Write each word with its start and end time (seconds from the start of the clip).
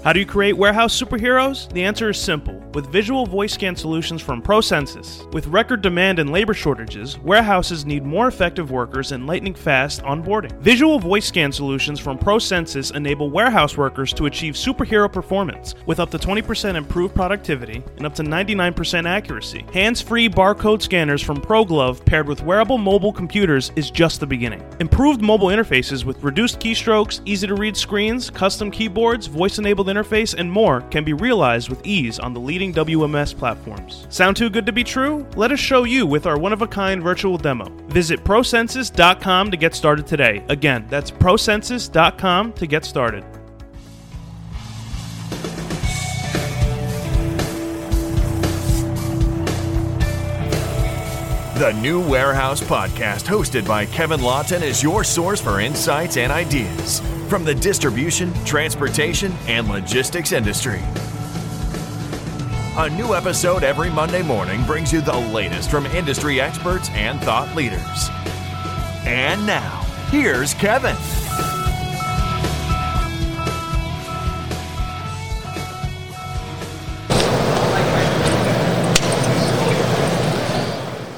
How 0.03 0.13
do 0.13 0.19
you 0.19 0.27
create 0.27 0.57
warehouse 0.57 1.01
superheroes? 1.01 1.73
The 1.73 1.85
answer 1.85 2.11
is 2.11 2.19
simple. 2.19 2.61
With 2.75 2.91
visual 2.91 3.25
voice 3.25 3.53
scan 3.53 3.77
solutions 3.77 4.21
from 4.21 4.43
ProCensus. 4.43 5.33
With 5.33 5.47
record 5.47 5.81
demand 5.81 6.19
and 6.19 6.33
labor 6.33 6.55
shortages, 6.55 7.21
warehouses 7.21 7.87
need 7.87 8.05
more 8.05 8.27
effective 8.27 8.73
workers 8.73 9.13
and 9.13 9.29
lightning 9.29 9.55
fast 9.55 10.03
onboarding. 10.03 10.59
Visual 10.59 10.99
voice 10.99 11.27
scan 11.27 11.53
solutions 11.53 12.01
from 12.01 12.19
ProCensus 12.19 12.97
enable 12.97 13.31
warehouse 13.31 13.77
workers 13.77 14.13
to 14.15 14.27
achieve 14.27 14.55
superhero 14.55 15.13
performance 15.13 15.77
with 15.87 16.01
up 16.01 16.11
to 16.11 16.19
20% 16.19 16.75
improved 16.75 17.15
productivity 17.15 17.85
and 17.97 18.05
up 18.05 18.15
to 18.17 18.25
99% 18.25 19.07
accuracy. 19.07 19.65
Hands-free 19.73 20.31
barcode 20.31 20.83
scanners 20.83 21.23
from 21.23 21.41
ProGlove 21.41 22.05
paired 22.05 22.27
with 22.27 22.43
wearable 22.43 22.79
mobile 22.79 23.13
computers 23.13 23.71
is 23.77 23.89
just 23.89 24.19
the 24.19 24.27
beginning. 24.27 24.65
Improved 24.81 25.23
mobile 25.23 25.49
interfaces 25.49 26.05
with 26.05 26.21
reduced 26.25 26.59
keystrokes, 26.59 27.21
easy 27.25 27.47
to 27.47 27.55
read 27.55 27.77
screens, 27.77 28.31
custom 28.31 28.69
keyboards, 28.69 29.29
voice-enabled 29.29 29.91
interface, 29.93 30.35
and 30.35 30.51
more 30.51 30.81
can 30.83 31.05
be 31.05 31.13
realized 31.13 31.69
with 31.69 31.87
ease 31.87 32.19
on 32.19 32.33
the 32.33 32.41
leading 32.41 32.73
WMS 32.73 33.37
platforms. 33.37 34.07
Sound 34.09 34.37
too 34.37 34.51
good 34.51 34.67
to 34.67 34.73
be 34.73 34.85
true? 34.85 35.27
Let 35.37 35.53
us 35.53 35.61
show 35.61 35.85
you 35.85 36.07
with 36.07 36.27
our 36.27 36.39
one 36.39 36.53
of 36.53 36.63
a 36.63 36.67
kind 36.67 37.03
virtual 37.03 37.39
demo. 37.39 37.69
Visit 37.89 38.25
procensus.com 38.25 39.51
to 39.51 39.57
get 39.57 39.75
started 39.75 40.07
today. 40.07 40.45
Again, 40.49 40.87
that's 40.89 41.11
procensus.com 41.11 42.53
to 42.55 42.67
get 42.67 42.85
started. 42.85 43.25
The 51.57 51.73
New 51.81 52.01
Warehouse 52.01 52.61
Podcast, 52.61 53.27
hosted 53.27 53.69
by 53.69 53.87
Kevin 53.87 54.21
Lawton, 54.21 54.65
is 54.65 54.83
your 54.83 55.05
source 55.05 55.41
for 55.41 55.61
insights 55.61 56.17
and 56.17 56.33
ideas 56.33 57.01
from 57.33 57.45
the 57.45 57.55
distribution, 57.55 58.31
transportation, 58.45 59.33
and 59.47 59.67
logistics 59.67 60.33
industry. 60.33 60.83
A 62.77 62.91
new 62.91 63.15
episode 63.15 63.65
every 63.65 63.89
Monday 63.89 64.23
morning 64.23 64.63
brings 64.65 64.93
you 64.93 65.01
the 65.01 65.17
latest 65.33 65.71
from 65.71 65.87
industry 65.87 66.43
experts 66.43 66.91
and 66.91 67.19
thought 67.23 67.57
leaders. 67.57 68.11
And 69.07 69.47
now, 69.47 69.81
here's 70.11 70.53
Kevin. 70.53 71.22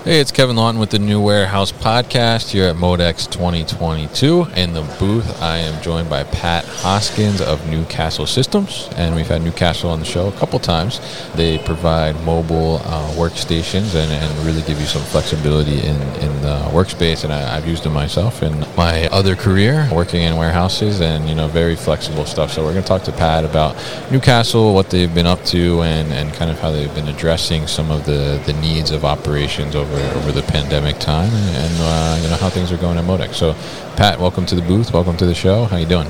Hey, 0.04 0.20
it's 0.20 0.32
Kevin 0.32 0.56
Lawton 0.56 0.78
with 0.78 0.90
the 0.90 0.98
New 0.98 1.18
Warehouse 1.18 1.72
Podcast 1.72 2.50
here 2.50 2.66
at 2.66 2.76
Modex 2.76 3.24
2022. 3.30 4.48
In 4.54 4.74
the 4.74 4.82
booth, 4.98 5.40
I 5.40 5.56
am 5.56 5.82
joined 5.82 6.10
by 6.10 6.24
Pat 6.24 6.66
Hoskins 6.66 7.40
of 7.40 7.66
Newcastle 7.70 8.26
Systems, 8.26 8.90
and 8.96 9.16
we've 9.16 9.26
had 9.26 9.40
Newcastle 9.40 9.88
on 9.88 10.00
the 10.00 10.04
show 10.04 10.28
a 10.28 10.32
couple 10.32 10.58
times. 10.58 11.00
They 11.36 11.56
provide 11.56 12.22
mobile 12.22 12.82
uh, 12.84 13.12
workstations 13.12 13.94
and, 13.94 14.12
and, 14.12 14.44
really 14.44 14.60
give 14.60 14.78
you 14.78 14.84
some 14.84 15.00
flexibility 15.00 15.78
in, 15.78 15.96
in 16.20 16.42
the 16.42 16.68
workspace, 16.70 17.24
and 17.24 17.32
I, 17.32 17.54
have 17.54 17.66
used 17.66 17.84
them 17.84 17.94
myself 17.94 18.42
in 18.42 18.60
my 18.76 19.06
other 19.06 19.34
career, 19.34 19.88
working 19.90 20.20
in 20.20 20.36
warehouses, 20.36 21.00
and 21.00 21.26
you 21.30 21.34
know, 21.34 21.48
very 21.48 21.76
flexible 21.76 22.26
stuff. 22.26 22.52
So 22.52 22.62
we're 22.62 22.72
going 22.72 22.82
to 22.82 22.88
talk 22.88 23.04
to 23.04 23.12
Pat 23.12 23.46
about 23.46 23.74
Newcastle, 24.12 24.74
what 24.74 24.90
they've 24.90 25.14
been 25.14 25.24
up 25.24 25.42
to, 25.46 25.80
and, 25.80 26.12
and 26.12 26.30
kind 26.34 26.50
of 26.50 26.60
how 26.60 26.72
they've 26.72 26.94
been 26.94 27.08
addressing 27.08 27.66
some 27.66 27.90
of 27.90 28.04
the, 28.04 28.42
the 28.44 28.52
needs 28.60 28.90
of 28.90 29.06
operations 29.06 29.74
over 29.74 29.93
over 29.94 30.18
over 30.18 30.32
the 30.32 30.42
pandemic 30.42 30.98
time, 30.98 31.30
and 31.32 31.74
uh, 31.78 32.18
you 32.22 32.28
know 32.28 32.36
how 32.36 32.48
things 32.48 32.72
are 32.72 32.76
going 32.76 32.98
at 32.98 33.04
Modex. 33.04 33.34
So, 33.34 33.54
Pat, 33.96 34.18
welcome 34.18 34.46
to 34.46 34.54
the 34.54 34.62
booth. 34.62 34.92
Welcome 34.92 35.16
to 35.18 35.26
the 35.26 35.34
show. 35.34 35.64
How 35.64 35.76
you 35.76 35.86
doing? 35.86 36.08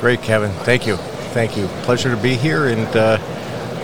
Great, 0.00 0.22
Kevin. 0.22 0.50
Thank 0.64 0.86
you. 0.86 0.96
Thank 0.96 1.56
you. 1.56 1.66
Pleasure 1.82 2.14
to 2.14 2.20
be 2.20 2.36
here, 2.36 2.68
and 2.68 2.86
uh, 2.96 3.18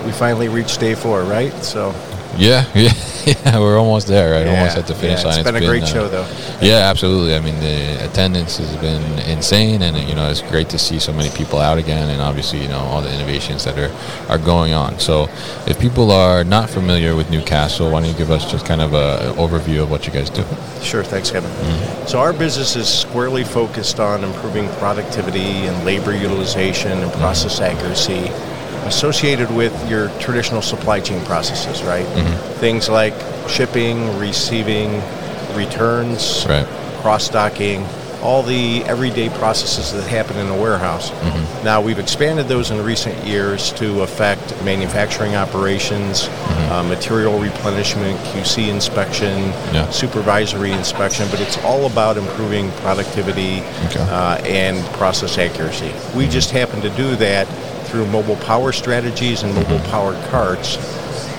we 0.04 0.12
finally 0.12 0.48
reached 0.48 0.80
day 0.80 0.94
four, 0.94 1.22
right? 1.22 1.53
So. 1.64 1.94
Yeah, 2.38 2.65
yeah. 2.75 2.93
yeah, 3.26 3.59
we're 3.59 3.78
almost 3.78 4.06
there. 4.06 4.32
Right, 4.32 4.47
yeah, 4.47 4.59
almost 4.59 4.76
at 4.76 4.87
the 4.87 4.94
finish 4.94 5.20
yeah, 5.20 5.28
line. 5.28 5.38
It's 5.41 5.44
been 5.44 5.56
it's 5.56 5.65
a 5.65 5.69
great 5.69 5.82
uh, 5.82 5.87
show, 5.87 6.09
though. 6.09 6.28
Yeah, 6.60 6.88
absolutely. 6.91 7.34
I 7.34 7.41
mean, 7.41 7.59
the 7.60 8.04
attendance 8.04 8.59
has 8.59 8.75
been 8.76 9.03
insane, 9.28 9.82
and 9.82 9.97
you 10.09 10.15
know, 10.15 10.31
it's 10.31 10.42
great 10.42 10.69
to 10.71 10.78
see 10.78 10.98
so 10.98 11.12
many 11.12 11.31
people 11.37 11.59
out 11.59 11.78
again, 11.78 12.09
and 12.10 12.21
obviously, 12.21 12.62
you 12.62 12.69
know, 12.69 12.78
all 12.78 13.03
the 13.03 13.12
innovations 13.15 13.65
that 13.65 13.78
are 13.78 13.92
are 14.31 14.38
going 14.38 14.72
on. 14.72 14.98
So, 14.98 15.28
if 15.66 15.78
people 15.81 16.10
are 16.10 16.44
not 16.44 16.71
familiar 16.71 17.15
with 17.15 17.31
Newcastle, 17.31 17.91
why 17.91 18.00
don't 18.00 18.10
you 18.10 18.16
give 18.16 18.31
us 18.31 18.50
just 18.50 18.66
kind 18.66 18.80
of 18.80 18.95
an 18.95 19.34
overview 19.36 19.83
of 19.83 19.91
what 19.91 20.07
you 20.07 20.12
guys 20.12 20.30
do? 20.30 20.45
Sure. 20.83 21.04
Thanks, 21.04 21.30
Kevin. 21.30 21.51
Mm-hmm. 21.51 22.07
So, 22.07 22.18
our 22.18 22.33
business 22.33 22.77
is 22.77 22.89
squarely 22.89 23.45
focused 23.45 24.01
on 24.01 24.24
improving 24.24 24.68
productivity 24.77 25.66
and 25.66 25.84
labor 25.84 26.15
utilization 26.15 26.92
and 26.92 27.12
process 27.12 27.60
mm-hmm. 27.60 27.77
accuracy 27.77 28.53
associated 28.87 29.51
with 29.51 29.73
your 29.89 30.09
traditional 30.19 30.63
supply 30.63 31.01
chain 31.01 31.25
processes, 31.25 31.83
right? 31.83 32.07
Mm-hmm. 32.07 32.61
Things 32.61 32.89
like 32.89 33.15
shipping, 33.49 34.19
receiving, 34.19 35.03
returns, 35.55 36.47
right. 36.49 36.67
cross 37.01 37.29
docking, 37.29 37.87
all 38.23 38.43
the 38.43 38.84
everyday 38.84 39.29
processes 39.31 39.93
that 39.93 40.09
happen 40.09 40.37
in 40.37 40.47
a 40.47 40.57
warehouse. 40.57 41.11
Mm-hmm. 41.11 41.65
Now, 41.65 41.81
we've 41.81 41.99
expanded 41.99 42.47
those 42.47 42.71
in 42.71 42.83
recent 42.84 43.27
years 43.27 43.73
to 43.75 44.03
affect 44.03 44.63
manufacturing 44.65 45.34
operations, 45.34 46.29
mm-hmm. 46.29 46.73
uh, 46.73 46.83
material 46.84 47.39
replenishment, 47.39 48.19
QC 48.29 48.69
inspection, 48.69 49.39
yeah. 49.75 49.91
supervisory 49.91 50.71
inspection, 50.71 51.27
but 51.31 51.41
it's 51.41 51.59
all 51.65 51.87
about 51.87 52.17
improving 52.17 52.71
productivity 52.83 53.59
okay. 53.87 54.07
uh, 54.09 54.41
and 54.45 54.84
process 54.95 55.37
accuracy. 55.37 55.87
We 55.87 55.91
mm-hmm. 55.91 56.31
just 56.31 56.53
happen 56.53 56.81
to 56.83 56.91
do 56.91 57.17
that 57.17 57.49
through 57.92 58.06
mobile 58.06 58.36
power 58.36 58.72
strategies 58.72 59.42
and 59.42 59.54
mobile 59.54 59.78
power 59.91 60.15
carts 60.30 60.77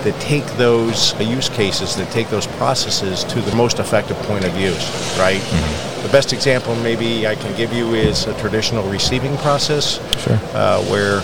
that 0.04 0.14
take 0.20 0.46
those 0.56 1.12
uh, 1.14 1.22
use 1.24 1.48
cases, 1.48 1.96
that 1.96 2.08
take 2.12 2.28
those 2.28 2.46
processes 2.46 3.24
to 3.24 3.40
the 3.40 3.54
most 3.56 3.80
effective 3.80 4.16
point 4.18 4.44
of 4.44 4.56
use, 4.56 5.18
right? 5.18 5.40
Mm-hmm. 5.40 6.02
The 6.06 6.12
best 6.12 6.32
example 6.32 6.76
maybe 6.76 7.26
I 7.26 7.34
can 7.34 7.56
give 7.56 7.72
you 7.72 7.94
is 7.94 8.26
a 8.26 8.38
traditional 8.38 8.88
receiving 8.88 9.36
process 9.38 9.98
Sure. 10.22 10.38
uh, 10.54 10.80
where 10.84 11.20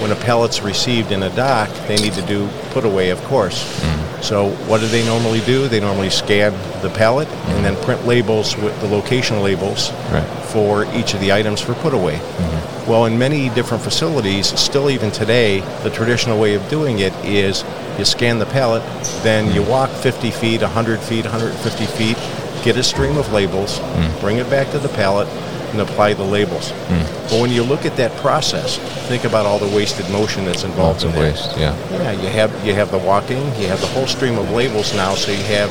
when 0.00 0.10
a 0.12 0.16
pallet's 0.16 0.62
received 0.62 1.12
in 1.12 1.22
a 1.24 1.30
dock, 1.36 1.68
they 1.86 1.96
need 1.96 2.14
to 2.14 2.22
do 2.22 2.48
put 2.70 2.84
away, 2.84 3.10
of 3.10 3.22
course. 3.24 3.62
Mm-hmm. 3.80 4.22
So 4.22 4.48
what 4.68 4.80
do 4.80 4.86
they 4.86 5.04
normally 5.04 5.40
do? 5.40 5.68
They 5.68 5.80
normally 5.80 6.08
scan 6.10 6.52
the 6.82 6.88
pallet 6.90 7.28
and 7.28 7.36
mm-hmm. 7.36 7.62
then 7.64 7.84
print 7.84 8.06
labels 8.06 8.56
with 8.56 8.78
the 8.80 8.88
location 8.88 9.42
labels 9.42 9.92
Right. 10.10 10.24
for 10.46 10.86
each 10.94 11.12
of 11.14 11.20
the 11.20 11.32
items 11.32 11.60
for 11.60 11.74
put 11.74 11.92
away. 11.92 12.18
Well, 12.86 13.06
in 13.06 13.18
many 13.18 13.48
different 13.48 13.82
facilities, 13.82 14.48
still 14.58 14.90
even 14.90 15.10
today, 15.10 15.60
the 15.82 15.90
traditional 15.90 16.38
way 16.38 16.54
of 16.54 16.68
doing 16.68 16.98
it 16.98 17.14
is 17.24 17.64
you 17.98 18.04
scan 18.04 18.38
the 18.38 18.46
pallet, 18.46 18.82
then 19.22 19.54
you 19.54 19.62
walk 19.62 19.88
50 19.90 20.30
feet, 20.30 20.60
100 20.60 21.00
feet, 21.00 21.24
150 21.24 21.86
feet, 21.86 22.16
get 22.62 22.76
a 22.76 22.82
stream 22.82 23.16
of 23.16 23.32
labels, 23.32 23.78
mm. 23.78 24.20
bring 24.20 24.36
it 24.36 24.50
back 24.50 24.70
to 24.72 24.78
the 24.78 24.90
pallet, 24.90 25.28
and 25.72 25.80
apply 25.80 26.12
the 26.12 26.22
labels. 26.22 26.72
Mm. 26.72 27.30
But 27.30 27.40
when 27.40 27.50
you 27.50 27.62
look 27.62 27.86
at 27.86 27.96
that 27.96 28.14
process, 28.18 28.78
think 29.08 29.24
about 29.24 29.46
all 29.46 29.58
the 29.58 29.74
wasted 29.74 30.08
motion 30.10 30.44
that's 30.44 30.64
involved 30.64 31.02
Lots 31.02 31.04
in 31.04 31.12
there. 31.12 31.32
waste. 31.32 31.56
Yeah. 31.56 31.74
Yeah, 31.90 32.12
you 32.12 32.28
have 32.28 32.66
you 32.66 32.74
have 32.74 32.90
the 32.90 32.98
walking, 32.98 33.42
you 33.56 33.66
have 33.68 33.80
the 33.80 33.88
whole 33.88 34.06
stream 34.06 34.38
of 34.38 34.50
labels 34.50 34.94
now, 34.94 35.14
so 35.14 35.32
you 35.32 35.42
have 35.44 35.70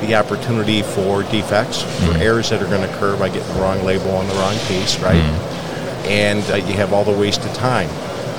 the 0.00 0.14
opportunity 0.14 0.82
for 0.82 1.22
defects, 1.24 1.82
for 1.82 2.12
mm. 2.12 2.20
errors 2.20 2.50
that 2.50 2.62
are 2.62 2.66
going 2.66 2.82
to 2.82 2.92
occur 2.92 3.16
by 3.16 3.28
getting 3.28 3.54
the 3.54 3.60
wrong 3.60 3.82
label 3.84 4.10
on 4.16 4.26
the 4.26 4.34
wrong 4.34 4.56
piece, 4.66 4.98
right? 5.00 5.22
And 6.06 6.42
uh, 6.50 6.56
you 6.56 6.74
have 6.74 6.92
all 6.92 7.04
the 7.04 7.16
wasted 7.16 7.54
time. 7.54 7.88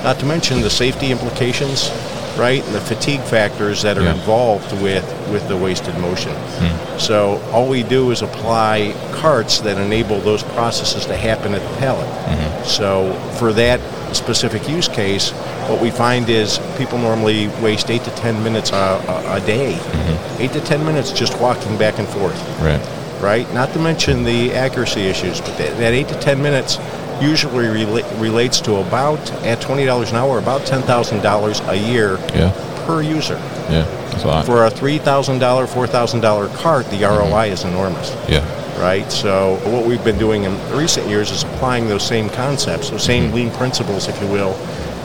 Not 0.04 0.18
to 0.20 0.26
mention 0.26 0.60
the 0.62 0.70
safety 0.70 1.10
implications, 1.12 1.90
right, 2.36 2.62
and 2.64 2.74
the 2.74 2.80
fatigue 2.80 3.20
factors 3.20 3.82
that 3.82 3.96
are 3.96 4.02
Yeah. 4.02 4.14
involved 4.14 4.72
with 4.82 5.04
with 5.30 5.46
the 5.48 5.56
wasted 5.56 5.96
motion. 5.98 6.32
Hmm. 6.32 6.98
So 6.98 7.40
all 7.52 7.68
we 7.68 7.82
do 7.84 8.10
is 8.10 8.20
apply 8.22 8.94
carts 9.12 9.60
that 9.60 9.78
enable 9.78 10.20
those 10.20 10.42
processes 10.42 11.06
to 11.06 11.16
happen 11.16 11.54
at 11.54 11.62
the 11.62 11.76
pallet. 11.78 12.06
Mm-hmm. 12.08 12.64
So 12.64 13.12
for 13.38 13.52
that 13.54 13.80
specific 14.14 14.68
use 14.68 14.88
case, 14.88 15.30
what 15.70 15.80
we 15.80 15.90
find 15.90 16.28
is 16.28 16.58
people 16.76 16.98
normally 16.98 17.48
waste 17.62 17.88
eight 17.90 18.04
to 18.04 18.10
ten 18.10 18.42
minutes 18.44 18.70
a, 18.72 18.74
a, 18.76 19.36
a 19.36 19.40
day, 19.46 19.72
mm-hmm. 19.74 20.42
eight 20.42 20.52
to 20.52 20.60
ten 20.60 20.84
minutes 20.84 21.12
just 21.12 21.38
walking 21.40 21.78
back 21.78 21.98
and 21.98 22.08
forth, 22.08 22.38
Right. 22.60 22.80
right? 23.22 23.46
Not 23.54 23.72
to 23.72 23.78
mention 23.78 24.24
the 24.24 24.52
accuracy 24.52 25.02
issues, 25.02 25.40
but 25.40 25.56
that, 25.58 25.78
that 25.78 25.92
eight 25.94 26.08
to 26.08 26.18
ten 26.20 26.42
minutes 26.42 26.76
usually 27.22 27.66
rela- 27.66 28.20
relates 28.20 28.60
to 28.62 28.76
about 28.76 29.20
at 29.44 29.60
twenty 29.60 29.84
dollars 29.84 30.10
an 30.10 30.16
hour, 30.16 30.38
about 30.38 30.66
ten 30.66 30.82
thousand 30.82 31.22
dollars 31.22 31.60
a 31.66 31.76
year 31.76 32.18
Yeah. 32.34 32.52
per 32.86 33.02
user. 33.02 33.38
Yeah. 33.70 33.86
That's 34.10 34.24
a 34.24 34.26
lot. 34.26 34.46
For 34.46 34.66
a 34.66 34.70
three 34.70 34.98
thousand 34.98 35.38
dollar, 35.38 35.66
four 35.66 35.86
thousand 35.86 36.20
dollar 36.20 36.48
cart, 36.48 36.86
the 36.90 36.96
mm-hmm. 37.02 37.30
ROI 37.30 37.46
is 37.46 37.64
enormous 37.64 38.14
yeah. 38.28 38.44
right? 38.80 39.10
So 39.10 39.56
what 39.64 39.86
we've 39.86 40.04
been 40.04 40.18
doing 40.18 40.44
in 40.44 40.52
recent 40.76 41.08
years 41.08 41.30
is 41.30 41.44
applying 41.44 41.88
those 41.88 42.06
same 42.06 42.28
concepts, 42.30 42.90
those 42.90 43.04
same 43.04 43.26
mm-hmm. 43.26 43.34
lean 43.34 43.50
principles, 43.52 44.08
if 44.08 44.20
you 44.20 44.28
will, 44.28 44.54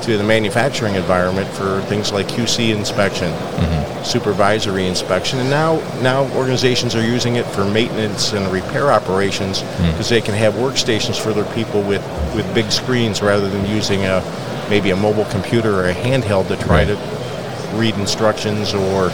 to 0.04 0.18
the 0.18 0.24
manufacturing 0.24 0.96
environment 0.96 1.48
for 1.50 1.82
things 1.84 2.12
like 2.12 2.28
QC 2.28 2.76
inspection, 2.76 3.32
mm-hmm. 3.32 3.87
Supervisory 4.08 4.88
inspection, 4.88 5.40
and 5.40 5.50
now 5.50 5.76
now 6.02 6.24
organizations 6.36 6.96
are 6.96 7.06
using 7.06 7.36
it 7.36 7.46
for 7.46 7.66
maintenance 7.66 8.34
and 8.34 8.52
repair 8.52 8.92
operations 8.92 9.62
because 9.92 10.10
they 10.10 10.22
can 10.22 10.34
have 10.34 10.54
workstations 10.56 11.20
for 11.20 11.34
their 11.34 11.46
people 11.54 11.82
with 11.84 12.02
with 12.36 12.46
big 12.56 12.72
screens 12.72 13.22
rather 13.22 13.50
than 13.50 13.66
using 13.70 14.06
a 14.06 14.22
maybe 14.70 14.90
a 14.92 14.96
mobile 14.96 15.26
computer 15.26 15.74
or 15.80 15.90
a 15.90 15.94
handheld 15.94 16.48
to 16.48 16.56
try 16.58 16.84
Right. 16.84 16.88
to 16.88 17.78
read 17.78 17.96
instructions 17.96 18.74
or 18.74 19.10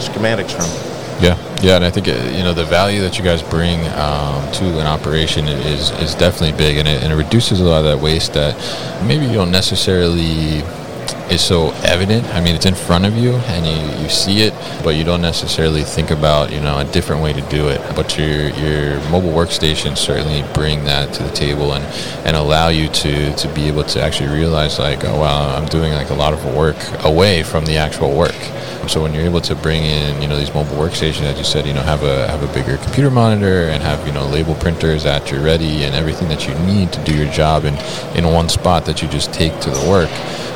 schematics 0.00 0.52
from. 0.52 0.68
Yeah, 1.22 1.36
yeah, 1.62 1.74
and 1.76 1.84
I 1.84 1.90
think 1.90 2.06
uh, 2.08 2.12
you 2.36 2.42
know 2.44 2.54
the 2.54 2.64
value 2.64 3.00
that 3.02 3.18
you 3.18 3.24
guys 3.24 3.42
bring 3.42 3.80
um, 3.98 4.40
to 4.52 4.64
an 4.80 4.86
operation 4.86 5.48
is 5.48 5.90
is 6.00 6.14
definitely 6.14 6.56
big, 6.56 6.78
and 6.78 6.86
it, 6.88 7.02
and 7.02 7.12
it 7.12 7.16
reduces 7.16 7.60
a 7.60 7.64
lot 7.64 7.78
of 7.78 7.84
that 7.86 7.98
waste 7.98 8.34
that 8.34 8.54
maybe 9.04 9.26
you 9.26 9.34
don't 9.34 9.50
necessarily 9.50 10.62
is 11.30 11.42
so 11.42 11.72
evident. 11.84 12.24
I 12.34 12.40
mean, 12.40 12.54
it's 12.54 12.66
in 12.66 12.74
front 12.74 13.04
of 13.04 13.16
you 13.16 13.34
and 13.34 13.66
you, 13.66 14.02
you 14.02 14.08
see 14.08 14.42
it, 14.42 14.54
but 14.82 14.90
you 14.90 15.04
don't 15.04 15.20
necessarily 15.20 15.82
think 15.82 16.10
about 16.10 16.52
you 16.52 16.60
know 16.60 16.78
a 16.78 16.84
different 16.84 17.22
way 17.22 17.32
to 17.32 17.42
do 17.42 17.68
it. 17.68 17.80
But 17.94 18.16
your 18.18 18.48
your 18.50 19.00
mobile 19.10 19.30
workstations 19.30 19.98
certainly 19.98 20.44
bring 20.54 20.84
that 20.84 21.12
to 21.14 21.22
the 21.22 21.32
table 21.32 21.74
and 21.74 21.84
and 22.26 22.36
allow 22.36 22.68
you 22.68 22.88
to 22.88 23.34
to 23.34 23.48
be 23.54 23.68
able 23.68 23.84
to 23.84 24.02
actually 24.02 24.30
realize 24.30 24.78
like, 24.78 25.04
oh 25.04 25.20
wow, 25.20 25.56
I'm 25.56 25.66
doing 25.66 25.92
like 25.92 26.10
a 26.10 26.14
lot 26.14 26.32
of 26.32 26.44
work 26.54 26.76
away 27.04 27.42
from 27.42 27.64
the 27.66 27.76
actual 27.76 28.16
work. 28.16 28.36
So 28.88 29.02
when 29.02 29.12
you're 29.12 29.24
able 29.24 29.42
to 29.42 29.54
bring 29.54 29.84
in, 29.84 30.22
you 30.22 30.28
know, 30.28 30.38
these 30.38 30.54
mobile 30.54 30.76
workstations, 30.76 31.22
as 31.24 31.36
you 31.36 31.44
said, 31.44 31.66
you 31.66 31.74
know, 31.74 31.82
have 31.82 32.02
a 32.04 32.26
have 32.28 32.42
a 32.42 32.52
bigger 32.54 32.78
computer 32.78 33.10
monitor 33.10 33.68
and 33.68 33.82
have 33.82 34.06
you 34.06 34.14
know 34.14 34.26
label 34.26 34.54
printers 34.54 35.04
at 35.04 35.30
your 35.30 35.42
ready 35.42 35.84
and 35.84 35.94
everything 35.94 36.28
that 36.28 36.48
you 36.48 36.54
need 36.60 36.90
to 36.94 37.04
do 37.04 37.14
your 37.14 37.30
job 37.30 37.64
in 37.64 37.74
in 38.16 38.32
one 38.32 38.48
spot 38.48 38.86
that 38.86 39.02
you 39.02 39.08
just 39.08 39.32
take 39.32 39.58
to 39.60 39.70
the 39.70 39.88
work, 39.90 40.08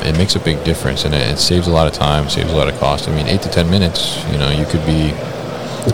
it 0.03 0.17
makes 0.17 0.35
a 0.35 0.39
big 0.39 0.62
difference 0.63 1.05
and 1.05 1.13
it, 1.13 1.21
it 1.33 1.37
saves 1.37 1.67
a 1.67 1.71
lot 1.71 1.87
of 1.87 1.93
time, 1.93 2.29
saves 2.29 2.51
a 2.51 2.55
lot 2.55 2.67
of 2.67 2.77
cost. 2.79 3.07
I 3.07 3.15
mean, 3.15 3.27
eight 3.27 3.41
to 3.43 3.49
ten 3.49 3.69
minutes, 3.69 4.23
you 4.31 4.37
know, 4.37 4.49
you 4.49 4.65
could 4.65 4.85
be 4.85 5.13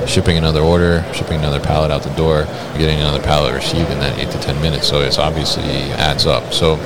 shipping 0.08 0.38
another 0.38 0.62
order, 0.62 1.04
shipping 1.14 1.40
another 1.40 1.60
pallet 1.60 1.92
out 1.92 2.04
the 2.04 2.14
door, 2.16 2.44
getting 2.78 3.00
another 3.00 3.22
pallet 3.22 3.54
received 3.54 3.90
in 3.90 4.00
that 4.00 4.18
eight 4.20 4.32
to 4.32 4.40
ten 4.40 4.62
minutes. 4.62 4.88
So 4.88 5.02
it's 5.02 5.18
obviously 5.18 5.64
adds 5.94 6.26
up. 6.26 6.54
So, 6.54 6.78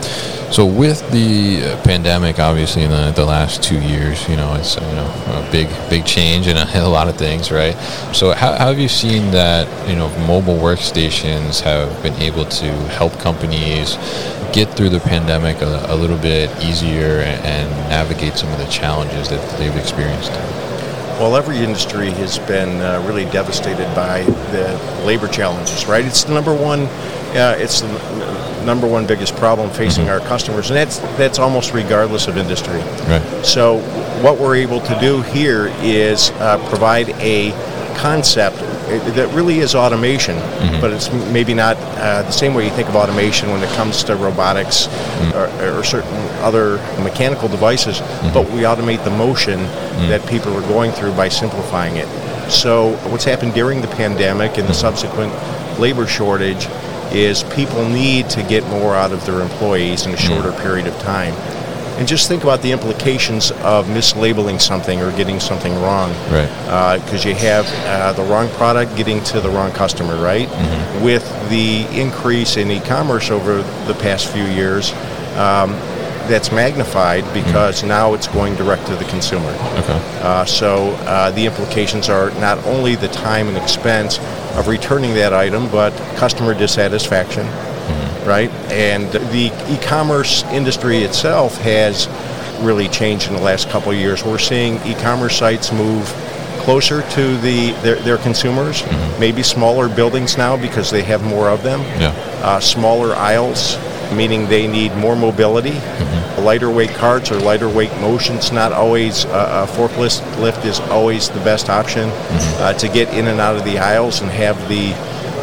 so 0.52 0.66
with 0.66 1.10
the 1.12 1.80
pandemic, 1.84 2.40
obviously 2.40 2.84
in 2.84 2.92
the, 2.92 3.12
the 3.12 3.26
last 3.26 3.64
two 3.64 3.80
years, 3.80 4.28
you 4.30 4.36
know, 4.36 4.54
it's 4.56 4.76
you 4.76 4.82
know 4.82 5.08
a 5.28 5.50
big 5.52 5.68
big 5.90 6.06
change 6.06 6.48
in 6.48 6.58
a, 6.58 6.70
a 6.76 6.88
lot 6.88 7.08
of 7.08 7.18
things, 7.18 7.52
right? 7.52 7.74
So 8.14 8.32
how, 8.32 8.54
how 8.54 8.68
have 8.68 8.80
you 8.80 8.90
seen 8.90 9.32
that 9.32 9.68
you 9.90 9.96
know 9.96 10.10
mobile 10.28 10.58
workstations 10.58 11.62
have 11.62 12.02
been 12.04 12.16
able 12.16 12.46
to 12.46 12.72
help 12.90 13.14
companies 13.20 13.98
get 14.54 14.70
through 14.70 14.90
the 14.90 15.00
pandemic 15.00 15.62
a, 15.62 15.86
a 15.90 15.96
little 15.96 16.18
bit 16.18 16.50
easier 16.64 17.20
and, 17.20 17.44
and 17.44 17.70
navigate 17.90 18.36
some 18.36 18.52
of 18.54 18.60
the 18.60 18.68
challenges 18.68 19.28
that 19.30 19.58
they've 19.58 19.76
experienced? 19.76 20.32
Well, 21.20 21.36
every 21.36 21.58
industry 21.58 22.10
has 22.12 22.40
been 22.40 22.82
uh, 22.82 23.04
really 23.06 23.26
devastated 23.26 23.94
by 23.96 24.24
the 24.52 25.04
labor 25.06 25.28
challenges, 25.28 25.86
right? 25.86 26.06
It's 26.06 26.24
the 26.24 26.34
number 26.34 26.54
one, 26.54 26.82
uh, 27.36 27.56
it's 27.58 27.82
the 27.82 27.88
n- 27.88 28.66
number 28.66 28.88
one 28.88 29.06
biggest 29.06 29.36
problem 29.36 29.70
facing 29.70 30.10
our 30.10 30.20
customers, 30.20 30.70
and 30.70 30.78
that's 30.78 30.98
that's 31.18 31.38
almost 31.38 31.74
regardless 31.74 32.28
of 32.28 32.38
industry. 32.38 32.80
Right. 33.08 33.46
So, 33.46 33.80
what 34.24 34.40
we're 34.40 34.56
able 34.56 34.82
to 34.82 35.00
do 35.00 35.22
here 35.22 35.72
is 35.82 36.32
uh, 36.32 36.58
provide 36.70 37.10
a 37.20 37.52
concept 37.96 38.58
uh, 38.58 39.12
that 39.12 39.34
really 39.34 39.60
is 39.60 39.76
automation, 39.76 40.36
mm-hmm. 40.36 40.82
but 40.82 40.92
it's 40.92 41.12
maybe 41.32 41.54
not 41.54 41.78
uh, 41.78 42.22
the 42.24 42.32
same 42.32 42.54
way 42.54 42.66
you 42.66 42.72
think 42.72 42.90
of 42.90 42.96
automation 42.96 43.50
when 43.50 43.64
it 43.64 43.70
comes 43.72 44.04
to 44.04 44.16
robotics 44.16 44.88
mm-hmm. 44.88 45.64
or, 45.64 45.80
or 45.80 45.84
certain 45.84 46.14
other 46.44 46.78
mechanical 47.02 47.48
devices, 47.48 48.00
mm-hmm. 48.00 48.34
but 48.34 48.50
we 48.52 48.62
automate 48.62 49.04
the 49.04 49.12
motion 49.12 49.60
that 50.10 50.28
people 50.28 50.54
are 50.54 50.68
going 50.68 50.92
through 50.92 51.14
by 51.14 51.30
simplifying 51.30 51.96
it. 51.96 52.08
So, 52.52 52.98
what's 53.10 53.24
happened 53.24 53.54
during 53.54 53.82
the 53.82 53.88
pandemic 53.88 54.58
and 54.58 54.68
the 54.68 54.74
subsequent 54.74 55.32
labor 55.80 56.06
shortage 56.06 56.68
is 57.14 57.44
people 57.44 57.88
need 57.88 58.30
to 58.32 58.44
get 58.44 58.64
more 58.68 58.96
out 58.96 59.12
of 59.12 59.26
their 59.26 59.42
employees 59.42 60.06
in 60.06 60.14
a 60.14 60.18
shorter 60.18 60.52
period 60.62 60.88
of 60.88 60.98
time. 61.00 61.34
And 61.98 62.08
just 62.08 62.28
think 62.28 62.44
about 62.44 62.62
the 62.62 62.72
implications 62.72 63.52
of 63.52 63.86
mislabeling 63.88 64.60
something 64.60 65.00
or 65.02 65.16
getting 65.16 65.40
something 65.40 65.74
wrong. 65.82 66.10
Right. 66.32 67.00
Because 67.04 67.24
you 67.24 67.36
have 67.36 67.66
uh, 67.86 68.14
the 68.14 68.24
wrong 68.24 68.50
product 68.52 68.96
getting 68.96 69.24
to 69.26 69.40
the 69.40 69.50
wrong 69.50 69.72
customer, 69.72 70.22
right? 70.22 70.50
With 71.04 71.24
the 71.50 71.86
increase 72.00 72.58
in 72.58 72.72
e 72.72 72.80
commerce 72.80 73.30
over 73.30 73.62
the 73.88 73.94
past 73.96 74.28
few 74.28 74.46
years, 74.46 74.92
um, 75.38 75.72
that's 76.28 76.52
magnified 76.52 77.26
because 77.34 77.84
now 77.84 78.14
it's 78.14 78.28
going 78.28 78.56
direct 78.56 78.88
to 78.88 78.96
the 78.96 79.06
consumer. 79.06 79.50
Okay. 79.50 80.00
Uh, 80.22 80.46
so 80.46 80.92
uh, 81.02 81.32
the 81.32 81.46
implications 81.46 82.10
are 82.10 82.32
not 82.40 82.58
only 82.66 82.96
the 82.96 83.10
time 83.10 83.48
and 83.48 83.58
expense 83.58 84.20
of 84.56 84.68
returning 84.68 85.14
that 85.16 85.34
item, 85.34 85.70
but 85.70 85.92
customer 86.16 86.54
dissatisfaction, 86.54 87.46
right? 88.26 88.50
And 88.72 89.12
the 89.12 89.52
e-commerce 89.70 90.44
industry 90.46 90.98
itself 91.00 91.58
has 91.62 92.08
really 92.62 92.88
changed 92.88 93.28
in 93.28 93.34
the 93.36 93.42
last 93.42 93.70
couple 93.70 93.92
of 93.92 93.98
years. 93.98 94.24
We're 94.24 94.38
seeing 94.40 94.76
e-commerce 94.86 95.38
sites 95.38 95.72
move 95.72 96.06
closer 96.64 97.02
to 97.10 97.38
the 97.38 97.72
their, 97.84 97.96
their 97.98 98.18
consumers, 98.18 98.84
maybe 99.20 99.44
smaller 99.44 99.90
buildings 99.90 100.38
now 100.38 100.56
because 100.56 100.90
they 100.90 101.02
have 101.04 101.22
more 101.24 101.50
of 101.50 101.62
them 101.64 101.82
Yeah. 102.00 102.12
uh, 102.42 102.60
smaller 102.62 103.14
aisles, 103.16 103.78
meaning 104.14 104.48
they 104.48 104.66
need 104.68 104.96
more 104.96 105.16
mobility. 105.16 105.74
Lighter 106.40 106.70
weight 106.72 106.90
carts 106.92 107.32
or 107.32 107.40
lighter 107.40 107.70
weight 107.70 107.92
motions, 108.02 108.52
not 108.52 108.72
always 108.72 109.26
uh, 109.26 109.68
a 109.70 109.72
forklift 109.78 110.22
lift 110.40 110.66
is 110.66 110.80
always 110.82 111.30
the 111.30 111.40
best 111.42 111.70
option 111.70 112.10
uh, 112.60 112.74
to 112.74 112.88
get 112.88 113.14
in 113.14 113.28
and 113.28 113.40
out 113.40 113.56
of 113.56 113.64
the 113.66 113.78
aisles 113.78 114.22
and 114.22 114.32
have 114.32 114.58
the 114.68 114.94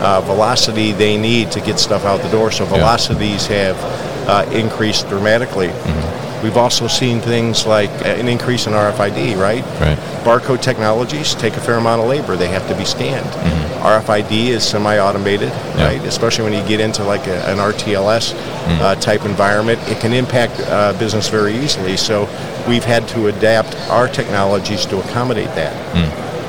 uh, 0.01 0.21
velocity 0.23 0.93
they 0.93 1.17
need 1.17 1.51
to 1.53 1.61
get 1.61 1.79
stuff 1.79 2.05
out 2.05 2.21
the 2.23 2.31
door. 2.31 2.51
So 2.51 2.65
velocities 2.65 3.47
have 3.47 3.77
uh, 4.29 4.49
increased 4.53 5.09
dramatically. 5.09 5.71
We've 6.43 6.57
also 6.57 6.87
seen 6.87 7.21
things 7.21 7.67
like 7.67 7.91
an 8.07 8.27
increase 8.27 8.67
in 8.67 8.73
RFID, 8.73 9.37
right? 9.39 9.63
Right. 9.79 9.99
Barcode 10.25 10.63
technologies 10.63 11.35
take 11.35 11.55
a 11.55 11.61
fair 11.61 11.75
amount 11.77 12.01
of 12.01 12.09
labor. 12.09 12.35
They 12.35 12.49
have 12.49 12.67
to 12.69 12.75
be 12.75 12.87
scanned. 12.87 13.29
RFID 13.83 14.49
is 14.49 14.65
semi-automated, 14.65 15.51
right? 15.77 16.01
Especially 16.07 16.45
when 16.45 16.53
you 16.55 16.67
get 16.67 16.81
into 16.81 17.05
like 17.05 17.27
a, 17.27 17.45
an 17.51 17.59
RTLS 17.59 18.35
uh, 18.81 18.95
type 18.97 19.25
environment, 19.27 19.81
it 19.89 20.01
can 20.01 20.13
impact 20.15 20.55
uh, 20.61 20.99
business 20.99 21.29
very 21.29 21.55
easily. 21.55 21.97
So 21.99 22.23
we've 22.67 22.85
had 22.85 23.07
to 23.09 23.27
adapt 23.27 23.75
our 23.91 24.09
technologies 24.09 24.87
to 24.87 24.99
accommodate 25.01 25.49
that. 25.57 25.75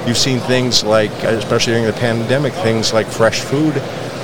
You've 0.07 0.17
seen 0.17 0.39
things 0.39 0.83
like, 0.83 1.11
especially 1.23 1.73
during 1.73 1.85
the 1.85 1.93
pandemic, 1.93 2.53
things 2.53 2.91
like 2.91 3.07
fresh 3.07 3.41
food 3.41 3.73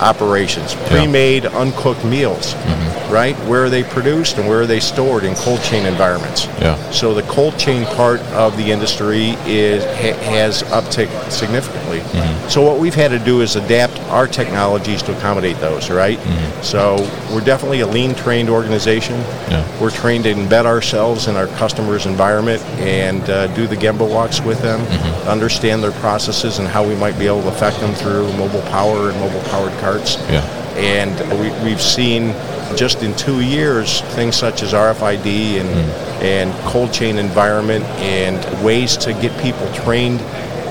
operations, 0.02 0.76
pre-made, 0.88 1.46
uncooked 1.46 2.04
meals, 2.06 2.54
mm-hmm. 2.54 3.14
right? 3.14 3.36
Where 3.48 3.66
are 3.66 3.70
they 3.70 3.84
produced 3.84 4.38
and 4.38 4.48
where 4.48 4.62
are 4.62 4.66
they 4.66 4.80
stored 4.80 5.24
in 5.24 5.36
cold 5.36 5.62
chain 5.62 5.86
environments? 5.86 6.46
Yeah. 6.60 6.78
So 6.92 7.14
the 7.14 7.24
cold 7.24 7.58
chain 7.58 7.86
part 7.96 8.20
of 8.34 8.58
the 8.58 8.72
industry 8.72 9.36
is 9.46 9.84
ha- 9.86 10.20
has 10.32 10.64
upticked 10.64 11.32
significantly. 11.32 12.00
Mm-hmm. 12.00 12.50
So 12.50 12.62
what 12.62 12.80
we've 12.80 12.96
had 12.96 13.12
to 13.12 13.20
do 13.20 13.42
is 13.42 13.56
adapt 13.56 14.00
our 14.10 14.28
technologies 14.28 15.02
to 15.04 15.18
accommodate 15.18 15.58
those, 15.58 15.90
right? 15.90 16.18
Mm-hmm. 16.18 16.62
So 16.62 16.96
we're 17.34 17.44
definitely 17.44 17.82
a 17.82 17.88
lean 17.88 18.16
trained 18.16 18.50
organization. 18.50 19.20
Yeah. 19.50 19.66
We're 19.82 19.92
trained 19.92 20.24
to 20.26 20.34
embed 20.34 20.66
ourselves 20.66 21.28
in 21.28 21.36
our 21.36 21.48
customers' 21.48 22.06
environment 22.06 22.62
and 22.80 23.28
uh, 23.30 23.48
do 23.56 23.68
the 23.68 23.76
Gemba 23.76 24.10
walks 24.10 24.42
with 24.42 24.62
them, 24.62 24.82
understand 25.28 25.84
their 25.84 25.92
processes 25.94 26.60
and 26.60 26.68
how 26.68 26.88
we 26.88 26.96
might 26.96 27.18
be 27.18 27.28
able 27.28 27.42
to 27.42 27.50
affect 27.50 27.80
them 27.80 27.94
through 27.94 28.32
mobile 28.34 28.62
power 28.64 29.10
and 29.10 29.20
mobile 29.20 29.42
powered 29.50 29.72
carts. 29.88 30.18
Yeah. 30.30 30.42
And 30.78 31.18
we, 31.40 31.50
we've 31.70 31.82
seen 31.82 32.34
just 32.76 33.02
in 33.02 33.16
two 33.16 33.42
years 33.42 34.02
things 34.16 34.36
such 34.36 34.62
as 34.62 34.74
RFID 34.74 35.62
and, 35.62 35.70
hmm. 35.70 36.24
and 36.24 36.54
cold 36.66 36.94
chain 36.94 37.18
environment 37.18 37.86
and 38.00 38.38
ways 38.64 38.98
to 38.98 39.14
get 39.14 39.32
people 39.42 39.72
trained 39.74 40.20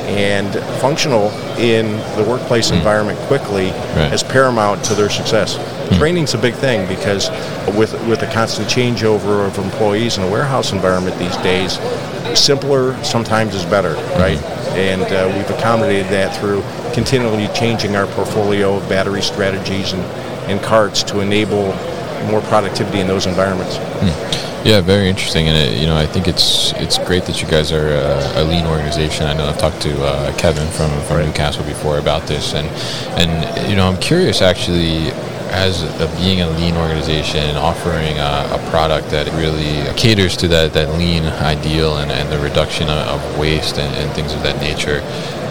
and 0.07 0.55
functional 0.81 1.31
in 1.59 1.97
the 2.17 2.25
workplace 2.29 2.69
hmm. 2.69 2.77
environment 2.77 3.19
quickly 3.21 3.71
Right. 3.97 4.13
as 4.13 4.23
paramount 4.23 4.85
to 4.85 4.95
their 4.95 5.11
success. 5.11 5.57
Hmm. 5.57 5.95
Training's 5.97 6.35
a 6.35 6.39
big 6.39 6.55
thing 6.55 6.87
because 6.87 7.31
with 7.77 7.93
with 8.07 8.21
the 8.21 8.31
constant 8.33 8.69
changeover 8.69 9.47
of 9.47 9.59
employees 9.59 10.19
in 10.19 10.25
a 10.25 10.31
warehouse 10.31 10.73
environment 10.73 11.19
these 11.19 11.37
days, 11.39 11.81
simpler 12.39 13.03
sometimes 13.03 13.55
is 13.55 13.65
better, 13.65 13.95
right? 14.19 14.39
And 14.77 15.03
uh, 15.03 15.33
we've 15.35 15.59
accommodated 15.59 16.07
that 16.13 16.37
through 16.39 16.63
continually 16.97 17.47
changing 17.49 17.95
our 17.95 18.07
portfolio 18.07 18.79
of 18.79 18.89
battery 18.89 19.21
strategies 19.21 19.93
and, 19.93 20.03
and 20.51 20.63
carts 20.63 21.03
to 21.03 21.21
enable 21.21 21.67
more 22.31 22.41
productivity 22.49 23.01
in 23.01 23.07
those 23.07 23.27
environments. 23.27 23.77
Yeah, 24.65 24.81
very 24.81 25.11
interesting, 25.11 25.47
and 25.47 25.57
it, 25.57 25.79
you 25.79 25.87
know, 25.87 25.95
I 25.95 26.07
think 26.07 26.27
it's 26.27 26.73
it's 26.73 26.99
great 26.99 27.25
that 27.27 27.41
you 27.41 27.47
guys 27.49 27.71
are 27.71 27.89
uh, 27.89 28.41
a 28.41 28.45
lean 28.45 28.67
organization. 28.67 29.27
I 29.27 29.35
know 29.35 29.47
I've 29.47 29.59
talked 29.59 29.81
to 29.83 29.93
uh, 30.03 30.37
Kevin 30.39 30.67
from 30.73 30.91
from 31.03 31.19
Newcastle 31.19 31.65
before 31.65 31.99
about 31.99 32.27
this, 32.27 32.55
and 32.55 32.67
and 33.21 33.69
you 33.71 33.77
know, 33.77 33.87
I'm 33.87 34.01
curious 34.01 34.43
actually. 34.43 35.13
As 35.51 35.83
a, 35.83 36.07
being 36.21 36.43
a 36.43 36.51
lean 36.51 36.77
organization 36.77 37.41
and 37.41 37.57
offering 37.57 38.19
a, 38.19 38.49
a 38.53 38.71
product 38.71 39.11
that 39.11 39.27
really 39.35 39.93
caters 39.97 40.37
to 40.39 40.49
that, 40.49 40.73
that 40.75 40.99
lean 40.99 41.25
ideal 41.25 41.99
and, 41.99 42.11
and 42.11 42.31
the 42.31 42.39
reduction 42.39 42.89
of, 42.89 43.39
waste 43.39 43.79
and, 43.79 43.95
and 43.97 44.11
things 44.13 44.33
of 44.33 44.43
that 44.43 44.61
nature, 44.61 45.03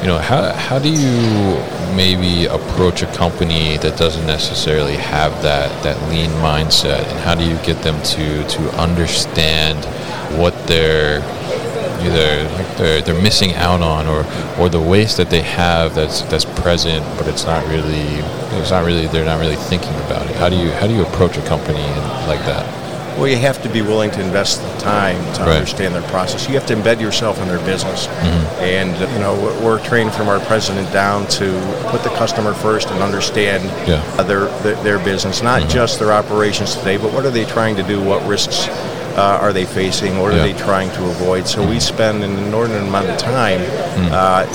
you 0.02 0.08
know, 0.08 0.18
how, 0.18 0.54
how 0.54 0.80
do 0.80 0.90
you 0.90 1.58
maybe 1.96 2.46
approach 2.46 3.02
a 3.02 3.08
company 3.14 3.78
that 3.78 3.98
doesn't 3.98 4.28
necessarily 4.28 4.96
have 4.96 5.32
that, 5.42 5.70
that 5.84 5.98
lean 6.10 6.30
mindset? 6.42 7.04
And 7.08 7.20
how 7.20 7.36
do 7.36 7.44
you 7.44 7.58
get 7.64 7.82
them 7.82 8.02
to, 8.04 8.48
to 8.48 8.70
understand 8.80 9.84
what 10.40 10.54
they're 10.68 11.22
either 12.06 12.50
like 12.58 12.78
they're, 12.78 13.02
they're 13.02 13.22
missing 13.22 13.54
out 13.56 13.82
on 13.82 14.08
or, 14.08 14.26
or 14.60 14.70
the 14.70 14.80
waste 14.82 15.18
that 15.18 15.30
they 15.30 15.42
have 15.42 15.96
that's 15.96 16.22
that's 16.24 16.46
present 16.46 17.04
but 17.18 17.28
it's 17.28 17.46
not 17.46 17.66
really 17.68 18.06
it's 18.60 18.72
not 18.72 18.86
really 18.86 19.08
they're 19.08 19.26
not 19.26 19.40
really 19.40 19.56
thinking 19.56 19.94
about 20.06 20.26
it 20.30 20.36
how 20.38 20.50
do 20.50 20.56
you 20.56 20.70
how 20.72 20.88
do 20.88 20.94
you 20.94 21.04
approach 21.04 21.38
a 21.38 21.42
company 21.48 21.84
like 22.28 22.40
that 22.46 22.66
Well, 23.18 23.30
you 23.30 23.38
have 23.38 23.62
to 23.64 23.70
be 23.70 23.82
willing 23.82 24.12
to 24.12 24.20
invest 24.22 24.62
the 24.62 24.74
time 24.78 25.16
to 25.36 25.42
Right. 25.44 25.56
understand 25.56 25.96
their 25.96 26.08
process. 26.12 26.50
You 26.50 26.56
have 26.60 26.66
to 26.68 26.76
embed 26.76 27.00
yourself 27.00 27.40
in 27.42 27.48
their 27.48 27.64
business. 27.64 28.08
Mm-hmm. 28.08 28.64
And, 28.78 28.92
you 29.16 29.20
know, 29.24 29.34
we're- 29.64 29.82
trained 29.88 30.12
from 30.12 30.28
our 30.28 30.42
president 30.52 30.92
down 30.92 31.26
to 31.40 31.46
put 31.92 32.04
the 32.04 32.10
customer 32.22 32.54
first 32.54 32.92
and 32.92 33.02
understand 33.02 33.64
Yeah. 33.88 34.02
their, 34.24 34.48
their 34.64 34.76
their 34.88 35.00
business, 35.00 35.42
not 35.42 35.62
mm-hmm. 35.62 35.80
just 35.80 35.94
their 36.00 36.12
operations 36.12 36.76
today, 36.76 36.98
but 36.98 37.14
what 37.16 37.24
are 37.28 37.32
they 37.32 37.46
trying 37.46 37.76
to 37.78 37.84
do? 37.84 38.04
What 38.04 38.20
risks 38.28 38.68
uh, 39.16 39.40
are 39.42 39.54
they 39.54 39.66
facing? 39.66 40.20
What 40.20 40.34
are 40.34 40.38
Yeah. 40.38 40.44
they 40.44 40.54
trying 40.54 40.92
to 40.92 41.04
avoid? 41.06 41.48
So 41.48 41.64
we 41.66 41.80
spend 41.80 42.24
an 42.24 42.38
inordinate 42.38 42.84
amount 42.84 43.10
of 43.10 43.18
time 43.18 43.62
uh, 44.12 44.46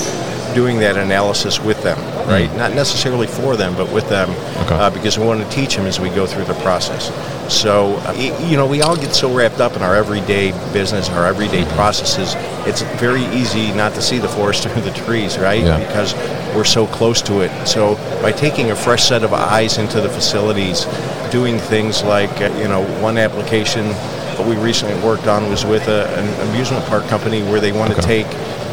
doing 0.54 0.80
that 0.80 0.96
analysis 0.96 1.60
with 1.60 1.80
them, 1.84 1.96
right? 2.28 2.50
Not 2.56 2.74
necessarily 2.74 3.28
for 3.28 3.56
them, 3.56 3.74
but 3.76 3.88
with 3.92 4.08
them, 4.08 4.30
Okay. 4.64 4.74
uh, 4.74 4.90
because 4.90 5.16
we 5.16 5.24
want 5.24 5.40
to 5.48 5.48
teach 5.54 5.76
them 5.76 5.86
as 5.86 6.00
we 6.00 6.08
go 6.10 6.26
through 6.26 6.44
the 6.44 6.54
process. 6.54 7.12
So, 7.48 7.94
uh, 8.06 8.12
you 8.48 8.56
know, 8.56 8.66
we 8.66 8.82
all 8.82 8.96
get 8.96 9.14
so 9.14 9.28
wrapped 9.32 9.60
up 9.60 9.76
in 9.76 9.82
our 9.82 9.94
everyday 9.94 10.52
business, 10.72 11.08
our 11.10 11.26
everyday 11.26 11.64
processes. 11.76 12.34
It's 12.66 12.82
very 13.00 13.24
easy 13.26 13.70
not 13.72 13.94
to 13.94 14.02
see 14.02 14.18
the 14.18 14.28
forest 14.28 14.62
through 14.68 14.82
the 14.82 14.90
trees, 14.92 15.38
right? 15.38 15.62
Yeah. 15.62 15.78
Because 15.78 16.14
we're 16.54 16.64
so 16.64 16.84
close 16.86 17.22
to 17.22 17.40
it. 17.42 17.50
So, 17.66 17.94
by 18.20 18.32
taking 18.32 18.72
a 18.72 18.76
fresh 18.76 19.04
set 19.04 19.22
of 19.22 19.32
eyes 19.32 19.78
into 19.78 20.00
the 20.00 20.08
facilities, 20.08 20.84
doing 21.30 21.58
things 21.58 22.02
like, 22.02 22.30
uh, 22.40 22.50
you 22.58 22.66
know, 22.66 22.82
one 23.00 23.18
application 23.18 23.94
that 24.40 24.48
we 24.48 24.56
recently 24.56 24.98
worked 25.04 25.26
on 25.26 25.48
was 25.50 25.64
with 25.64 25.86
a, 25.88 26.08
an 26.18 26.48
amusement 26.48 26.84
park 26.86 27.06
company 27.08 27.42
where 27.42 27.60
they 27.60 27.72
want 27.72 27.94
to 27.94 28.00
take 28.02 28.26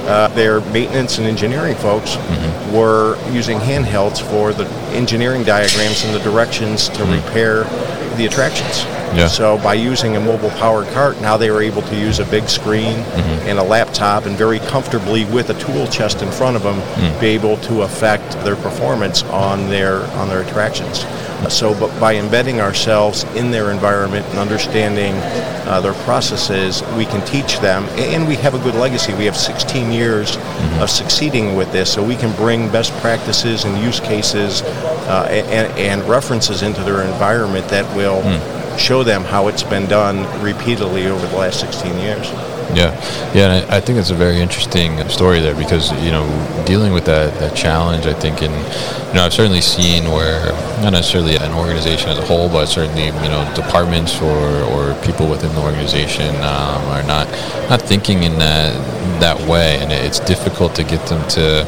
uh, 0.08 0.30
their 0.30 0.62
maintenance 0.72 1.18
and 1.18 1.28
engineering 1.28 1.76
folks 1.76 2.16
mm-hmm. 2.16 2.76
were 2.76 3.18
using 3.32 3.58
handhelds 3.58 4.22
for 4.22 4.54
the 4.54 4.66
engineering 4.96 5.44
diagrams 5.44 6.06
and 6.06 6.16
the 6.16 6.20
directions 6.20 6.88
to 6.90 7.00
mm-hmm. 7.00 7.14
repair 7.26 7.64
the 8.16 8.26
attractions. 8.26 8.86
Yeah. 9.16 9.28
So 9.28 9.58
by 9.58 9.74
using 9.74 10.16
a 10.16 10.20
mobile 10.20 10.50
powered 10.52 10.88
cart, 10.94 11.20
now 11.22 11.38
they 11.38 11.52
were 11.52 11.62
able 11.62 11.82
to 11.84 11.96
use 11.96 12.20
a 12.20 12.26
big 12.26 12.48
screen 12.50 12.96
mm-hmm. 12.96 13.48
and 13.48 13.60
a 13.60 13.64
laptop 13.64 14.26
and 14.26 14.38
very 14.38 14.60
comfortably 14.60 15.26
with 15.26 15.50
a 15.50 15.60
tool 15.60 15.88
chest 15.88 16.22
in 16.22 16.32
front 16.32 16.56
of 16.56 16.64
them 16.64 16.80
mm. 16.80 17.20
be 17.20 17.28
able 17.28 17.58
to 17.58 17.82
affect 17.82 18.32
their 18.44 18.56
performance 18.58 19.24
on 19.24 19.70
their 19.70 20.04
on 20.18 20.28
their 20.28 20.42
attractions. 20.42 21.04
So, 21.50 21.74
but 21.80 21.98
by 22.00 22.16
embedding 22.16 22.60
ourselves 22.60 23.24
in 23.36 23.52
their 23.52 23.72
environment 23.72 24.26
and 24.28 24.40
understanding 24.40 25.14
uh, 25.68 25.80
their 25.82 25.94
processes, 26.04 26.82
we 26.98 27.06
can 27.06 27.26
teach 27.26 27.60
them, 27.60 27.84
and 27.98 28.28
we 28.28 28.36
have 28.36 28.54
a 28.54 28.60
good 28.60 28.76
legacy. 28.76 29.14
We 29.14 29.26
have 29.26 29.38
16 29.38 29.92
years 29.92 30.38
of 30.82 30.90
succeeding 30.90 31.56
with 31.56 31.72
this, 31.72 31.94
so 31.94 32.04
we 32.04 32.16
can 32.16 32.36
bring 32.36 32.70
best 32.72 32.92
practices 33.02 33.66
and 33.66 33.78
use 33.82 34.00
cases 34.00 34.62
uh, 34.62 35.28
and, 35.30 35.72
and 35.78 36.04
references 36.10 36.64
into 36.64 36.84
their 36.84 37.04
environment 37.04 37.68
that 37.70 37.86
will 37.96 38.22
show 38.78 39.04
them 39.04 39.24
how 39.24 39.48
it's 39.48 39.64
been 39.64 39.88
done 39.88 40.26
repeatedly 40.44 41.08
over 41.08 41.26
the 41.28 41.36
last 41.38 41.60
16 41.60 41.98
years. 42.00 42.30
Yeah, 42.74 42.92
yeah, 43.34 43.66
I 43.70 43.80
think 43.80 43.98
it's 43.98 44.10
a 44.10 44.16
very 44.16 44.40
interesting 44.42 45.08
story 45.08 45.40
there 45.40 45.56
because 45.56 45.92
you 46.04 46.12
know 46.12 46.26
dealing 46.66 46.92
with 46.92 47.06
that, 47.06 47.34
that 47.40 47.56
challenge, 47.56 48.06
I 48.06 48.14
think, 48.14 48.42
and 48.42 48.54
you 48.54 49.14
know 49.14 49.24
I've 49.24 49.34
certainly 49.34 49.62
seen 49.62 50.12
where 50.12 50.52
not 50.82 50.92
necessarily 50.92 51.38
an 51.38 51.54
organization 51.54 52.10
as 52.10 52.18
a 52.18 52.26
whole, 52.26 52.50
but 52.50 52.66
certainly 52.66 53.06
you 53.06 53.30
know 53.32 53.50
departments 53.56 54.22
or, 54.22 54.64
or 54.64 54.94
people 55.02 55.30
within 55.30 55.54
the 55.56 55.62
organization 55.62 56.36
um, 56.38 56.84
are 56.92 57.04
not 57.04 57.28
not 57.70 57.82
thinking 57.82 58.24
in 58.24 58.38
that 58.40 58.74
that 59.22 59.40
way, 59.48 59.78
and 59.80 59.92
it's 59.92 60.20
difficult 60.20 60.76
to 60.76 60.84
get 60.84 61.06
them 61.08 61.26
to 61.30 61.64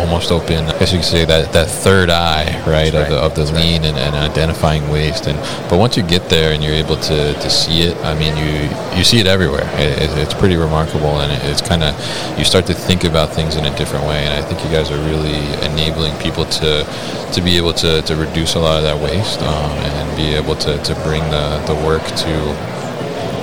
almost 0.00 0.30
open, 0.30 0.64
I 0.64 0.78
guess 0.78 0.92
you 0.92 0.98
could 0.98 1.06
say 1.06 1.24
that, 1.24 1.52
that 1.52 1.68
third 1.68 2.10
eye, 2.10 2.44
right, 2.66 2.88
of 2.88 2.94
right. 2.94 3.08
the, 3.10 3.18
of 3.18 3.34
the 3.34 3.44
That's 3.44 3.52
lean 3.52 3.84
and, 3.84 3.96
and 3.98 4.14
identifying 4.14 4.88
waste. 4.90 5.26
And 5.26 5.38
but 5.70 5.78
once 5.78 5.96
you 5.96 6.02
get 6.02 6.28
there 6.28 6.52
and 6.52 6.62
you're 6.62 6.74
able 6.74 6.96
to, 6.96 7.32
to 7.34 7.50
see 7.50 7.82
it, 7.82 7.96
I 8.04 8.14
mean, 8.18 8.36
you 8.36 8.68
you 8.96 9.04
see 9.04 9.18
it 9.20 9.26
everywhere. 9.26 9.68
It, 9.74 10.02
it- 10.02 10.18
it's 10.18 10.34
pretty 10.34 10.56
remarkable, 10.56 11.20
and 11.20 11.30
it, 11.30 11.40
it's 11.50 11.60
kind 11.62 11.82
of 11.84 11.94
you 12.38 12.44
start 12.44 12.66
to 12.66 12.74
think 12.74 13.04
about 13.04 13.30
things 13.32 13.56
in 13.56 13.64
a 13.66 13.76
different 13.76 14.04
way. 14.06 14.24
And 14.26 14.34
I 14.34 14.42
think 14.46 14.64
you 14.64 14.70
guys 14.70 14.90
are 14.90 14.98
really 15.06 15.38
enabling 15.64 16.16
people 16.18 16.44
to 16.60 16.84
to 17.32 17.40
be 17.42 17.56
able 17.58 17.74
to, 17.74 18.00
to 18.02 18.16
reduce 18.16 18.54
a 18.54 18.58
lot 18.58 18.78
of 18.78 18.82
that 18.84 18.98
waste 18.98 19.40
um, 19.42 19.70
and 19.70 20.16
be 20.16 20.34
able 20.34 20.56
to, 20.56 20.78
to 20.82 20.94
bring 21.04 21.22
the, 21.30 21.62
the 21.66 21.74
work 21.86 22.02
to 22.06 22.32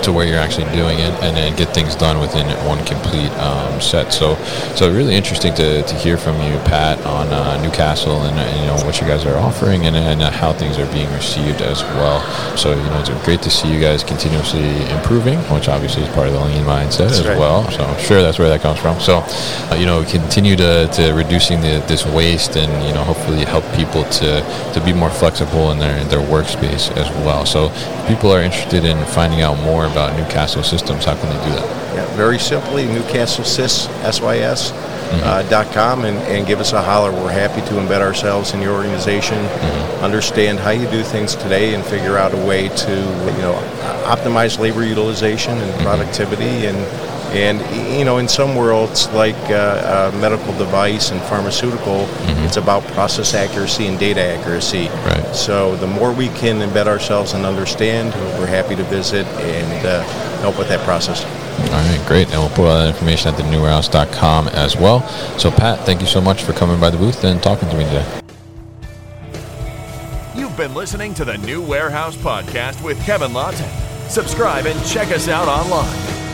to 0.06 0.14
where 0.14 0.26
you're 0.26 0.40
actually 0.40 0.70
doing 0.72 1.00
it 1.00 1.12
and 1.24 1.36
then 1.36 1.56
get 1.56 1.74
things 1.74 1.96
done 1.96 2.20
within 2.20 2.46
one 2.66 2.84
complete 2.86 3.32
um, 3.42 3.82
set. 3.82 4.14
So, 4.14 4.36
so 4.76 4.92
really 4.92 5.16
interesting 5.16 5.54
to, 5.56 5.82
to 5.82 5.96
hear 5.96 6.18
from 6.18 6.36
you, 6.42 6.58
Pat, 6.66 7.04
on 7.06 7.28
uh, 7.28 7.62
Newcastle 7.62 8.22
and, 8.24 8.38
uh, 8.40 8.60
you 8.60 8.68
know 8.68 8.76
what 8.86 9.02
you 9.02 9.08
guys 9.08 9.26
are 9.26 9.38
offering 9.38 9.86
and, 9.86 9.96
and 9.96 10.22
uh, 10.22 10.32
how 10.32 10.54
things 10.54 10.78
are 10.78 10.92
being 10.94 11.12
received 11.14 11.62
as 11.62 11.82
well. 11.98 12.22
So 12.56 12.70
you 12.70 12.84
know 12.84 13.00
it's 13.00 13.26
great 13.26 13.42
to 13.42 13.50
see 13.50 13.72
you 13.74 13.82
guys 13.82 14.04
continuously 14.04 14.68
improving, 14.92 15.40
which 15.54 15.68
obviously 15.68 16.04
is 16.04 16.10
part 16.10 16.28
of 16.28 16.34
the 16.34 16.40
lean 16.40 16.64
mindset 16.64 17.10
That's 17.10 17.20
as 17.20 17.28
right. 17.28 17.38
well. 17.38 17.70
So 17.72 17.84
I'm 17.84 18.00
sure 18.00 18.22
that's 18.22 18.38
where 18.38 18.50
that 18.50 18.62
comes 18.62 18.80
from. 18.80 19.00
So 19.00 19.24
uh, 19.72 19.76
you 19.80 19.86
know 19.86 20.04
continue 20.06 20.56
to, 20.56 20.88
to 20.94 21.14
reducing 21.14 21.62
the, 21.62 21.84
this 21.88 22.06
waste 22.06 22.58
and 22.58 22.72
you 22.88 22.94
know 22.94 23.04
hopefully 23.04 23.44
help 23.44 23.66
people 23.74 24.04
to, 24.04 24.42
to 24.74 24.82
be 24.86 24.94
more 24.94 25.10
flexible 25.10 25.72
in 25.72 25.80
their 25.80 25.98
in 25.98 26.08
their 26.10 26.22
workspace 26.22 26.96
as 26.96 27.10
well. 27.26 27.46
So 27.46 27.70
people 28.08 28.32
are 28.32 28.42
interested 28.42 28.86
in 28.86 29.04
finding 29.08 29.42
out 29.42 29.58
more 29.64 29.86
about 29.96 30.18
Newcastle 30.18 30.62
Systems, 30.62 31.06
how 31.06 31.16
can 31.16 31.30
they 31.30 31.46
do 31.46 31.52
that? 31.56 31.96
Yeah, 31.96 32.18
very 32.18 32.38
simply, 32.38 32.86
Newcastle 32.86 33.46
Sys, 33.46 33.88
S-Y-S, 34.04 34.72
mm-hmm. 34.72 35.24
uh, 35.24 35.44
dot 35.44 35.72
com 35.74 36.04
and, 36.04 36.18
and 36.28 36.46
give 36.46 36.60
us 36.60 36.74
a 36.74 36.82
holler. 36.82 37.14
We're 37.14 37.32
happy 37.32 37.62
to 37.62 37.76
embed 37.76 38.02
ourselves 38.02 38.54
in 38.54 38.62
your 38.62 38.74
organization, 38.74 39.38
mm-hmm. 39.38 40.04
understand 40.04 40.60
how 40.60 40.72
you 40.72 40.90
do 40.92 41.02
things 41.02 41.36
today, 41.36 41.76
and 41.76 41.86
figure 41.86 42.18
out 42.18 42.34
a 42.34 42.46
way 42.46 42.68
to 42.68 42.92
you 42.92 43.42
know 43.42 43.56
optimize 44.04 44.60
labor 44.60 44.84
utilization 44.84 45.58
and 45.58 45.72
mm-hmm. 45.72 45.84
productivity 45.84 46.68
and 46.68 46.78
and 47.36 47.60
you 47.98 48.06
know 48.06 48.18
in 48.18 48.28
some 48.28 48.56
worlds 48.56 49.10
like 49.10 49.36
uh, 49.50 50.12
uh, 50.14 50.18
medical 50.20 50.58
device 50.58 51.12
and 51.12 51.22
pharmaceutical, 51.24 52.08
it's 52.46 52.58
about 52.58 52.82
process 52.94 53.34
accuracy 53.34 53.88
and 53.88 54.00
data 54.00 54.22
accuracy. 54.22 54.88
Right. 55.06 55.36
So 55.36 55.76
the 55.76 55.88
more 55.88 56.14
we 56.14 56.30
can 56.30 56.60
embed 56.60 56.88
ourselves 56.88 57.34
and 57.34 57.46
understand, 57.46 58.14
we're 58.40 58.48
happy 58.48 58.76
to 58.76 58.84
visit 58.84 59.26
and 59.26 59.86
uh, 59.86 60.04
help 60.40 60.58
with 60.58 60.70
that 60.70 60.80
process. 60.86 61.26
All 61.26 61.72
right, 61.72 62.04
great. 62.08 62.30
And 62.32 62.40
we'll 62.40 62.50
put 62.50 62.68
all 62.68 62.80
that 62.80 62.90
information 62.90 63.34
at 63.34 63.40
thenewwarehouse.com 63.40 64.50
as 64.50 64.78
well. 64.78 65.08
So, 65.38 65.52
Pat, 65.52 65.80
thank 65.86 66.02
you 66.02 66.08
so 66.08 66.22
much 66.22 66.44
for 66.44 66.54
coming 66.54 66.80
by 66.80 66.90
the 66.90 66.98
booth 66.98 67.24
and 67.24 67.42
talking 67.42 67.70
to 67.70 67.78
me 67.78 67.84
today. 67.86 68.22
You've 70.36 70.56
been 70.56 70.74
listening 70.74 71.14
to 71.16 71.26
the 71.26 71.38
New 71.40 71.62
Warehouse 71.62 72.16
Podcast 72.16 72.84
with 72.84 73.02
Kevin 73.06 73.34
Lawton. 73.34 73.70
Subscribe 74.10 74.66
and 74.66 74.86
check 74.86 75.10
us 75.12 75.28
out 75.28 75.48
online 75.48 76.15